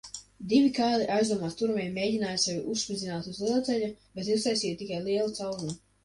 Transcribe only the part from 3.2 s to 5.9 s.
uz lielceļa, bet uztaisīja tikai lielu caurumu.